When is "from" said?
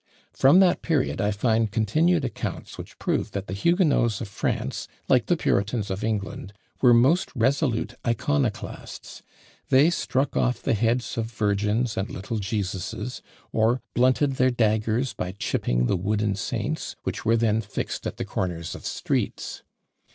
0.33-0.59